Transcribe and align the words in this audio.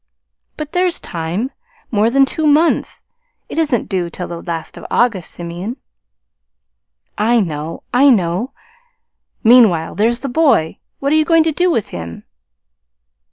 "But 0.57 0.71
there's 0.71 0.99
time 0.99 1.51
more 1.91 2.09
than 2.09 2.25
two 2.25 2.47
months. 2.47 3.03
It 3.49 3.59
isn't 3.59 3.87
due 3.87 4.09
till 4.09 4.27
the 4.27 4.41
last 4.41 4.75
of 4.75 4.83
August, 4.89 5.29
Simeon." 5.29 5.77
"I 7.19 7.39
know, 7.39 7.83
I 7.93 8.09
know. 8.09 8.51
Meanwhile, 9.43 9.93
there's 9.93 10.21
the 10.21 10.27
boy. 10.27 10.79
What 10.97 11.11
are 11.11 11.15
you 11.15 11.23
going 11.23 11.43
to 11.43 11.51
do 11.51 11.69
with 11.69 11.89
him?" 11.89 12.23